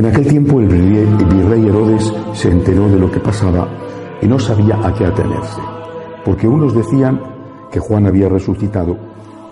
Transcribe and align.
En 0.00 0.06
aquel 0.06 0.28
tiempo 0.28 0.58
el 0.60 0.66
virrey 0.66 1.66
Herodes 1.66 2.10
se 2.32 2.50
enteró 2.50 2.88
de 2.88 2.98
lo 2.98 3.12
que 3.12 3.20
pasaba 3.20 3.68
y 4.22 4.26
no 4.26 4.38
sabía 4.38 4.80
a 4.82 4.94
qué 4.94 5.04
atenerse, 5.04 5.60
porque 6.24 6.48
unos 6.48 6.74
decían 6.74 7.20
que 7.70 7.80
Juan 7.80 8.06
había 8.06 8.30
resucitado, 8.30 8.96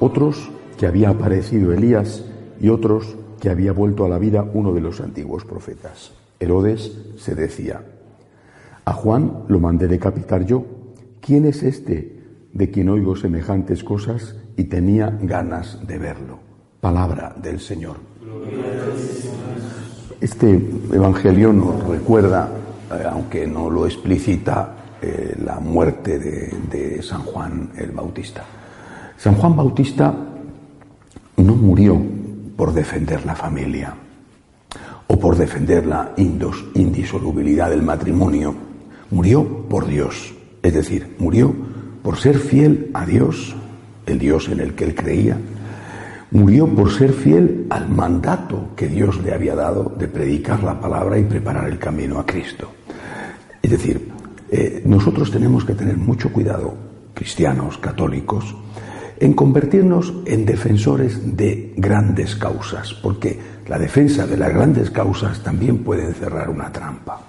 otros 0.00 0.50
que 0.76 0.86
había 0.86 1.08
aparecido 1.08 1.72
Elías 1.72 2.26
y 2.60 2.68
otros 2.68 3.16
que 3.40 3.48
había 3.48 3.72
vuelto 3.72 4.04
a 4.04 4.08
la 4.10 4.18
vida 4.18 4.44
uno 4.52 4.74
de 4.74 4.82
los 4.82 5.00
antiguos 5.00 5.46
profetas. 5.46 6.12
Herodes 6.38 6.92
se 7.16 7.34
decía, 7.34 7.80
a 8.84 8.92
Juan 8.92 9.44
lo 9.48 9.60
mandé 9.60 9.88
decapitar 9.88 10.44
yo. 10.44 10.62
¿Quién 11.22 11.46
es 11.46 11.62
este 11.62 12.20
de 12.52 12.70
quien 12.70 12.90
oigo 12.90 13.16
semejantes 13.16 13.82
cosas 13.82 14.36
y 14.58 14.64
tenía 14.64 15.08
ganas 15.22 15.78
de 15.86 15.96
verlo? 15.96 16.38
Palabra 16.82 17.34
del 17.42 17.60
Señor. 17.60 17.96
Este 20.24 20.58
Evangelio 20.90 21.52
nos 21.52 21.86
recuerda, 21.86 22.48
eh, 22.90 23.04
aunque 23.12 23.46
no 23.46 23.68
lo 23.68 23.84
explicita, 23.84 24.74
eh, 25.02 25.36
la 25.44 25.60
muerte 25.60 26.18
de, 26.18 27.02
San 27.02 27.24
Juan 27.24 27.68
el 27.76 27.90
Bautista. 27.90 28.42
San 29.18 29.34
Juan 29.34 29.54
Bautista 29.54 30.14
no 31.36 31.54
murió 31.56 32.00
por 32.56 32.72
defender 32.72 33.26
la 33.26 33.36
familia 33.36 33.92
o 35.08 35.18
por 35.18 35.36
defender 35.36 35.84
la 35.84 36.14
indisolubilidad 36.16 37.68
del 37.68 37.82
matrimonio, 37.82 38.54
murió 39.10 39.46
por 39.68 39.86
Dios, 39.86 40.32
es 40.62 40.72
decir, 40.72 41.16
murió 41.18 41.54
por 42.02 42.16
ser 42.16 42.38
fiel 42.38 42.90
a 42.94 43.04
Dios, 43.04 43.54
el 44.06 44.18
Dios 44.18 44.48
en 44.48 44.60
el 44.60 44.74
que 44.74 44.84
él 44.84 44.94
creía, 44.94 45.36
murió 46.34 46.66
por 46.66 46.90
ser 46.90 47.12
fiel 47.12 47.66
al 47.70 47.88
mandato 47.88 48.70
que 48.74 48.88
Dios 48.88 49.22
le 49.22 49.32
había 49.32 49.54
dado 49.54 49.94
de 49.96 50.08
predicar 50.08 50.64
la 50.64 50.80
palabra 50.80 51.16
y 51.16 51.22
preparar 51.22 51.68
el 51.68 51.78
camino 51.78 52.18
a 52.18 52.26
Cristo. 52.26 52.72
Es 53.62 53.70
decir, 53.70 54.10
eh, 54.50 54.82
nosotros 54.84 55.30
tenemos 55.30 55.64
que 55.64 55.74
tener 55.74 55.96
mucho 55.96 56.32
cuidado, 56.32 56.74
cristianos, 57.14 57.78
católicos, 57.78 58.56
en 59.20 59.32
convertirnos 59.32 60.12
en 60.26 60.44
defensores 60.44 61.36
de 61.36 61.72
grandes 61.76 62.34
causas, 62.34 62.92
porque 62.94 63.38
la 63.68 63.78
defensa 63.78 64.26
de 64.26 64.36
las 64.36 64.52
grandes 64.52 64.90
causas 64.90 65.40
también 65.40 65.84
puede 65.84 66.04
encerrar 66.04 66.50
una 66.50 66.72
trampa. 66.72 67.20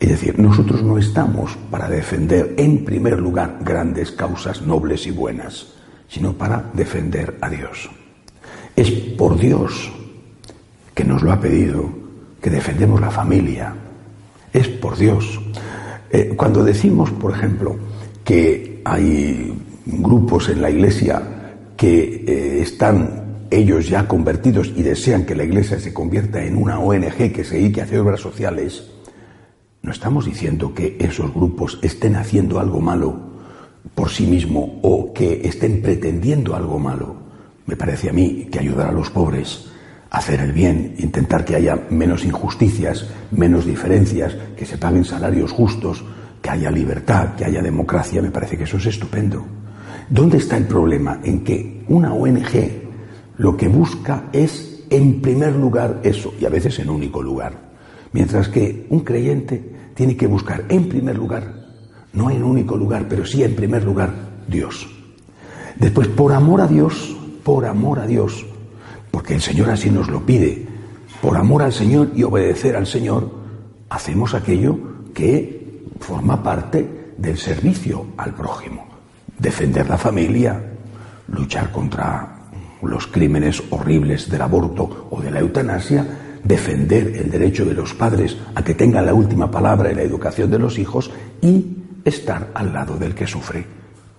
Es 0.00 0.08
decir, 0.08 0.38
nosotros 0.38 0.82
no 0.82 0.96
estamos 0.96 1.58
para 1.70 1.90
defender 1.90 2.54
en 2.56 2.86
primer 2.86 3.18
lugar 3.18 3.58
grandes 3.60 4.12
causas 4.12 4.62
nobles 4.62 5.06
y 5.06 5.10
buenas, 5.10 5.74
sino 6.08 6.32
para 6.32 6.70
defender 6.72 7.36
a 7.42 7.50
Dios. 7.50 7.90
Es 8.78 8.92
por 8.92 9.36
Dios 9.36 9.90
que 10.94 11.02
nos 11.02 11.22
lo 11.22 11.32
ha 11.32 11.40
pedido, 11.40 11.90
que 12.40 12.48
defendemos 12.48 13.00
la 13.00 13.10
familia. 13.10 13.74
Es 14.52 14.68
por 14.68 14.96
Dios. 14.96 15.40
Eh, 16.12 16.34
cuando 16.36 16.62
decimos, 16.62 17.10
por 17.10 17.32
ejemplo, 17.32 17.74
que 18.22 18.80
hay 18.84 19.52
grupos 19.84 20.48
en 20.50 20.62
la 20.62 20.70
iglesia 20.70 21.20
que 21.76 22.22
eh, 22.24 22.60
están 22.62 23.46
ellos 23.50 23.88
ya 23.88 24.06
convertidos 24.06 24.72
y 24.76 24.84
desean 24.84 25.26
que 25.26 25.34
la 25.34 25.42
iglesia 25.42 25.80
se 25.80 25.92
convierta 25.92 26.44
en 26.44 26.56
una 26.56 26.78
ONG 26.78 27.32
que 27.32 27.42
se 27.42 27.56
dedique 27.56 27.82
a 27.82 28.00
obras 28.00 28.20
sociales, 28.20 28.88
no 29.82 29.90
estamos 29.90 30.24
diciendo 30.24 30.72
que 30.72 30.96
esos 31.00 31.34
grupos 31.34 31.80
estén 31.82 32.14
haciendo 32.14 32.60
algo 32.60 32.80
malo 32.80 33.18
por 33.96 34.10
sí 34.10 34.24
mismo 34.24 34.78
o 34.82 35.12
que 35.12 35.48
estén 35.48 35.82
pretendiendo 35.82 36.54
algo 36.54 36.78
malo. 36.78 37.27
Me 37.68 37.76
parece 37.76 38.08
a 38.08 38.14
mí 38.14 38.48
que 38.50 38.58
ayudar 38.58 38.88
a 38.88 38.92
los 38.92 39.10
pobres, 39.10 39.66
hacer 40.08 40.40
el 40.40 40.52
bien, 40.52 40.94
intentar 41.00 41.44
que 41.44 41.54
haya 41.54 41.78
menos 41.90 42.24
injusticias, 42.24 43.06
menos 43.30 43.66
diferencias, 43.66 44.34
que 44.56 44.64
se 44.64 44.78
paguen 44.78 45.04
salarios 45.04 45.52
justos, 45.52 46.02
que 46.40 46.48
haya 46.48 46.70
libertad, 46.70 47.34
que 47.36 47.44
haya 47.44 47.60
democracia, 47.60 48.22
me 48.22 48.30
parece 48.30 48.56
que 48.56 48.64
eso 48.64 48.78
es 48.78 48.86
estupendo. 48.86 49.44
¿Dónde 50.08 50.38
está 50.38 50.56
el 50.56 50.64
problema? 50.64 51.20
En 51.22 51.44
que 51.44 51.84
una 51.88 52.14
ONG 52.14 52.86
lo 53.36 53.54
que 53.54 53.68
busca 53.68 54.30
es, 54.32 54.86
en 54.88 55.20
primer 55.20 55.54
lugar, 55.54 56.00
eso, 56.04 56.32
y 56.40 56.46
a 56.46 56.48
veces 56.48 56.78
en 56.78 56.88
único 56.88 57.22
lugar. 57.22 57.52
Mientras 58.12 58.48
que 58.48 58.86
un 58.88 59.00
creyente 59.00 59.90
tiene 59.92 60.16
que 60.16 60.26
buscar, 60.26 60.64
en 60.70 60.88
primer 60.88 61.18
lugar, 61.18 61.52
no 62.14 62.30
en 62.30 62.42
único 62.42 62.78
lugar, 62.78 63.04
pero 63.10 63.26
sí 63.26 63.42
en 63.42 63.54
primer 63.54 63.84
lugar, 63.84 64.10
Dios. 64.48 64.88
Después, 65.78 66.08
por 66.08 66.32
amor 66.32 66.62
a 66.62 66.66
Dios, 66.66 67.17
por 67.42 67.66
amor 67.66 68.00
a 68.00 68.06
Dios, 68.06 68.46
porque 69.10 69.34
el 69.34 69.40
Señor 69.40 69.70
así 69.70 69.90
nos 69.90 70.08
lo 70.08 70.24
pide, 70.24 70.66
por 71.20 71.36
amor 71.36 71.62
al 71.62 71.72
Señor 71.72 72.10
y 72.14 72.22
obedecer 72.22 72.76
al 72.76 72.86
Señor, 72.86 73.30
hacemos 73.88 74.34
aquello 74.34 74.78
que 75.14 75.82
forma 76.00 76.42
parte 76.42 77.12
del 77.16 77.38
servicio 77.38 78.06
al 78.16 78.34
prójimo. 78.34 78.86
Defender 79.38 79.88
la 79.88 79.98
familia, 79.98 80.62
luchar 81.28 81.72
contra 81.72 82.36
los 82.82 83.06
crímenes 83.08 83.62
horribles 83.70 84.30
del 84.30 84.42
aborto 84.42 85.08
o 85.10 85.20
de 85.20 85.30
la 85.30 85.40
eutanasia, 85.40 86.06
defender 86.44 87.16
el 87.16 87.30
derecho 87.30 87.64
de 87.64 87.74
los 87.74 87.94
padres 87.94 88.36
a 88.54 88.62
que 88.62 88.74
tengan 88.74 89.06
la 89.06 89.14
última 89.14 89.50
palabra 89.50 89.90
en 89.90 89.96
la 89.96 90.02
educación 90.02 90.50
de 90.50 90.58
los 90.58 90.78
hijos 90.78 91.10
y 91.42 91.76
estar 92.04 92.50
al 92.54 92.72
lado 92.72 92.96
del 92.96 93.14
que 93.14 93.26
sufre. 93.26 93.77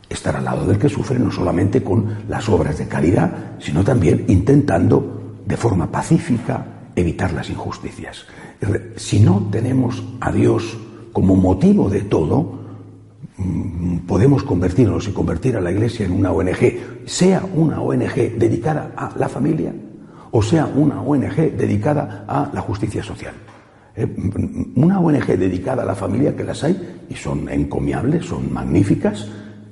Estar 0.10 0.36
al 0.36 0.46
lado 0.46 0.66
del 0.66 0.80
que 0.80 0.90
sufre 0.90 1.20
no 1.20 1.32
solamente 1.32 1.84
con 1.84 2.24
las 2.28 2.50
obras 2.50 2.78
de 2.78 2.88
caridad, 2.88 3.32
sino 3.60 3.84
también 3.84 4.26
intentando 4.28 5.42
de 5.46 5.56
forma 5.56 5.92
pacífica 5.92 6.66
evitar 6.96 7.32
las 7.32 7.50
injusticias. 7.50 8.26
Si 8.96 9.20
no 9.20 9.48
tenemos 9.52 10.04
a 10.20 10.32
Dios 10.32 10.78
como 11.14 11.36
motivo 11.36 11.90
de 11.90 12.02
todo, 12.02 12.60
Mm, 13.40 14.00
podemos 14.00 14.44
convertirnos 14.44 15.08
y 15.08 15.12
convertir 15.12 15.56
a 15.56 15.62
la 15.62 15.72
Iglesia 15.72 16.06
en 16.06 16.12
una 16.12 16.32
ONG, 16.32 17.06
sea 17.06 17.42
una 17.56 17.80
ONG 17.80 18.38
dedicada 18.38 18.92
a 18.98 19.14
la 19.18 19.30
familia 19.30 19.74
o 20.32 20.44
sea 20.44 20.68
una 20.68 21.02
ONG 21.02 21.56
dedicada 21.56 22.26
a 22.28 22.52
la 22.54 22.62
justicia 22.62 23.02
social. 23.02 23.34
Eh, 23.96 24.06
mm, 24.06 24.84
una 24.84 25.00
ONG 25.00 25.26
dedicada 25.38 25.84
a 25.84 25.86
la 25.86 25.96
familia, 25.96 26.36
que 26.36 26.44
las 26.44 26.64
hay 26.64 27.06
y 27.10 27.16
son 27.16 27.50
encomiables, 27.50 28.26
son 28.26 28.52
magníficas, 28.52 29.28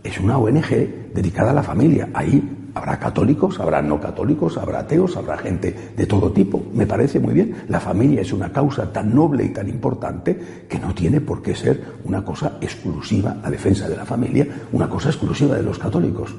es 0.07 0.19
una 0.19 0.37
ONG 0.37 1.13
dedicada 1.13 1.51
a 1.51 1.53
la 1.53 1.63
familia. 1.63 2.09
Ahí 2.13 2.41
Habrá 2.77 2.99
católicos, 2.99 3.59
habrá 3.59 3.81
no 3.81 3.99
católicos, 3.99 4.55
habrá 4.55 4.81
ateos, 4.81 5.17
habrá 5.17 5.35
gente 5.35 5.75
de 5.97 6.05
todo 6.05 6.31
tipo. 6.31 6.63
Me 6.75 6.85
parece 6.85 7.19
muy 7.19 7.33
bien. 7.33 7.55
La 7.69 7.79
familia 7.79 8.21
es 8.21 8.31
una 8.31 8.51
causa 8.51 8.93
tan 8.93 9.15
noble 9.15 9.45
y 9.45 9.49
tan 9.49 9.67
importante 9.67 10.39
que 10.69 10.77
no 10.77 10.93
tiene 10.93 11.19
por 11.19 11.41
qué 11.41 11.55
ser 11.55 11.81
una 12.03 12.23
cosa 12.23 12.59
exclusiva, 12.61 13.35
la 13.41 13.49
defensa 13.49 13.89
de 13.89 13.97
la 13.97 14.05
familia, 14.05 14.47
una 14.71 14.87
cosa 14.87 15.09
exclusiva 15.09 15.55
de 15.55 15.63
los 15.63 15.79
católicos. 15.79 16.35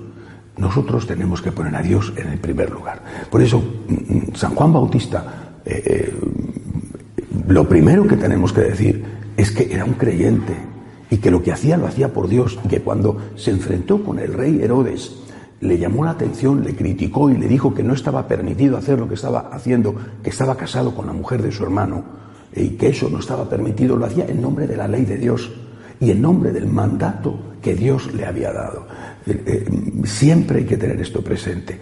Nosotros 0.59 1.09
tenemos 1.09 1.43
que 1.43 1.50
poner 1.50 1.75
a 1.75 1.83
Dios 1.83 2.12
en 2.17 2.29
el 2.29 2.39
primer 2.39 2.71
lugar. 2.71 3.03
Por 3.29 3.43
eso, 3.43 3.59
mm, 3.59 3.95
mm, 3.95 4.35
San 4.37 4.55
Juan 4.55 4.73
Bautista, 4.73 5.25
eh, 5.65 5.83
eh, 5.85 6.15
lo 7.49 7.69
primero 7.69 8.06
que 8.06 8.17
tenemos 8.17 8.53
que 8.53 8.61
decir 8.61 9.05
es 9.37 9.50
que 9.50 9.75
era 9.75 9.85
un 9.85 9.95
creyente 9.95 10.55
y 11.11 11.19
que 11.19 11.31
lo 11.31 11.43
que 11.43 11.53
hacía 11.53 11.77
lo 11.77 11.87
hacía 11.87 12.13
por 12.13 12.29
Dios 12.29 12.59
y 12.65 12.69
que 12.69 12.81
cuando 12.81 13.17
se 13.37 13.51
enfrentó 13.51 14.03
con 14.03 14.19
el 14.19 14.33
rey 14.33 14.61
Herodes, 14.63 15.17
le 15.61 15.79
llamó 15.79 16.05
la 16.05 16.13
atención, 16.13 16.63
le 16.63 16.77
criticó 16.77 17.31
y 17.31 17.37
le 17.37 17.49
dijo 17.49 17.75
que 17.75 17.83
no 17.83 17.95
estaba 17.95 18.29
permitido 18.29 18.77
hacer 18.77 18.99
lo 18.99 19.09
que 19.09 19.15
estaba 19.15 19.51
haciendo, 19.53 19.95
que 20.23 20.31
estaba 20.31 20.57
casado 20.57 20.95
con 20.95 21.07
la 21.07 21.13
mujer 21.13 21.43
de 21.43 21.51
su 21.51 21.65
hermano 21.65 22.05
y 22.55 22.71
que 22.71 22.89
eso 22.89 23.09
no 23.11 23.19
estaba 23.19 23.49
permitido, 23.49 23.97
lo 23.97 24.07
hacía 24.07 24.27
en 24.27 24.41
nombre 24.41 24.67
de 24.67 24.77
la 24.77 24.89
ley 24.89 25.05
de 25.05 25.17
Dios 25.17 25.51
y 26.01 26.11
en 26.11 26.23
nombre 26.23 26.53
del 26.53 26.67
mandato 26.67 27.39
que 27.61 27.75
Dios 27.75 28.15
le 28.15 28.25
había 28.25 28.53
dado. 28.53 28.87
Eh, 29.27 29.67
siempre 30.05 30.61
hay 30.61 30.65
que 30.65 30.77
tener 30.77 31.00
esto 31.00 31.23
presente. 31.23 31.79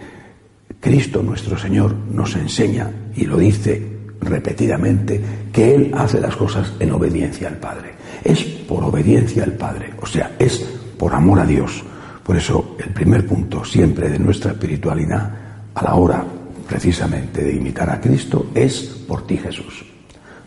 Cristo 0.79 1.21
nuestro 1.21 1.57
Señor 1.57 1.95
nos 2.11 2.35
enseña 2.35 2.91
y 3.15 3.25
lo 3.25 3.37
dice 3.37 3.97
repetidamente 4.21 5.21
que 5.51 5.75
Él 5.75 5.91
hace 5.95 6.19
las 6.19 6.35
cosas 6.35 6.73
en 6.79 6.91
obediencia 6.91 7.47
al 7.47 7.57
Padre. 7.57 7.91
Es 8.23 8.56
por 8.67 8.83
obediencia 8.83 9.43
al 9.43 9.53
Padre, 9.53 9.93
o 10.01 10.05
sea, 10.05 10.35
es 10.37 10.59
por 10.97 11.13
amor 11.13 11.39
a 11.39 11.45
Dios. 11.45 11.83
Por 12.23 12.35
eso 12.35 12.75
el 12.77 12.91
primer 12.93 13.25
punto 13.25 13.63
siempre 13.63 14.09
de 14.09 14.19
nuestra 14.19 14.51
espiritualidad 14.51 15.31
a 15.73 15.83
la 15.83 15.95
hora 15.95 16.23
precisamente 16.67 17.43
de 17.43 17.53
imitar 17.55 17.89
a 17.89 18.01
Cristo 18.01 18.47
es 18.53 18.81
por 19.07 19.25
ti 19.25 19.37
Jesús, 19.37 19.85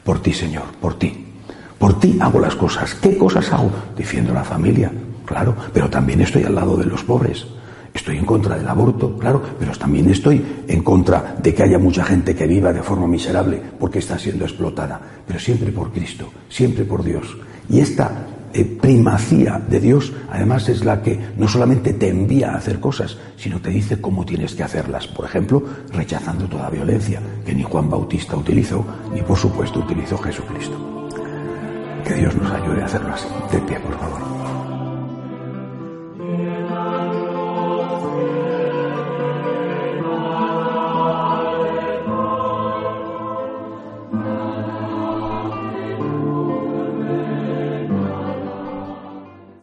por 0.05 0.21
ti 0.21 0.33
Señor, 0.33 0.65
por 0.81 0.99
ti. 0.99 1.27
Por 1.79 1.99
ti 1.99 2.19
hago 2.21 2.39
las 2.39 2.55
cosas. 2.57 2.95
¿Qué 2.95 3.17
cosas 3.17 3.51
hago? 3.53 3.71
Defiendo 3.97 4.35
la 4.35 4.45
familia, 4.45 4.93
claro, 5.25 5.57
pero 5.73 5.89
también 5.89 6.21
estoy 6.21 6.45
al 6.45 6.55
lado 6.55 6.77
de 6.77 6.85
los 6.85 7.03
pobres. 7.03 7.47
Estoy 7.93 8.19
en 8.19 8.25
contra 8.25 8.57
del 8.57 8.69
aborto, 8.69 9.19
claro, 9.19 9.43
pero 9.59 9.73
también 9.73 10.09
estoy 10.11 10.45
en 10.69 10.83
contra 10.83 11.37
de 11.43 11.55
que 11.55 11.63
haya 11.63 11.79
mucha 11.79 12.05
gente 12.05 12.35
que 12.35 12.47
viva 12.47 12.73
de 12.73 12.83
forma 12.83 13.07
miserable 13.07 13.61
porque 13.79 13.99
está 13.99 14.19
siendo 14.19 14.45
explotada, 14.45 15.01
pero 15.27 15.41
siempre 15.41 15.73
por 15.73 15.91
Cristo, 15.93 16.33
siempre 16.49 16.85
por 16.85 17.03
Dios. 17.03 17.37
Y 17.69 17.81
esta 17.81 18.27
eh, 18.53 18.65
primacía 18.65 19.61
de 19.69 19.79
Dios, 19.79 20.13
además 20.29 20.69
es 20.69 20.85
la 20.85 21.03
que 21.03 21.19
no 21.37 21.47
solamente 21.47 21.93
te 21.93 22.09
envía 22.09 22.53
a 22.53 22.57
hacer 22.57 22.81
cosas, 22.81 23.17
sino 23.37 23.61
te 23.61 23.71
dice 23.71 24.01
cómo 24.01 24.25
tienes 24.25 24.55
que 24.55 24.65
hacerlas. 24.65 25.07
Por 25.07 25.25
ejemplo, 25.25 25.63
rechazando 25.93 26.47
toda 26.47 26.69
violencia, 26.69 27.21
que 27.47 27.55
ni 27.55 27.63
Juan 27.63 27.89
Bautista 27.89 28.37
utilizó, 28.37 28.85
ni 29.15 29.23
por 29.23 29.37
supuesto 29.37 29.79
utilizó 29.79 30.19
Jesucristo. 30.19 31.09
Que 32.05 32.15
Dios 32.15 32.35
nos 32.35 32.51
ayude 32.51 32.83
a 32.83 32.87
hacerlo 32.87 33.15
así. 33.15 33.29
De 33.53 33.61
pie, 33.61 33.79
por 33.79 33.97
favor. 33.99 34.50